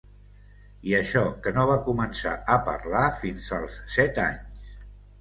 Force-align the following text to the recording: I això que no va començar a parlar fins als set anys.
I 0.91 0.95
això 0.99 1.21
que 1.43 1.53
no 1.59 1.67
va 1.73 1.77
començar 1.91 2.33
a 2.57 2.59
parlar 2.73 3.07
fins 3.23 3.55
als 3.63 3.81
set 4.01 4.23
anys. 4.29 4.79